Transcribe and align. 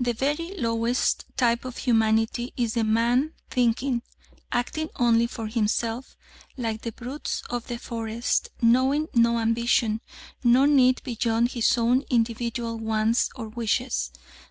The 0.00 0.14
very 0.14 0.52
lowest 0.56 1.26
type 1.36 1.66
of 1.66 1.76
humanity 1.76 2.54
is 2.56 2.72
the 2.72 2.82
man 2.82 3.34
thinking, 3.50 4.00
acting 4.50 4.88
only 4.96 5.26
for 5.26 5.48
himself, 5.48 6.16
like 6.56 6.80
the 6.80 6.92
brutes 6.92 7.42
of 7.50 7.66
the 7.66 7.76
forest, 7.78 8.48
knowing 8.62 9.08
no 9.12 9.38
ambition, 9.38 10.00
no 10.42 10.64
need, 10.64 11.02
beyond 11.04 11.50
his 11.50 11.76
own 11.76 12.04
individual 12.08 12.78
wants 12.78 13.28
or 13.36 13.48
wishes. 13.48 14.12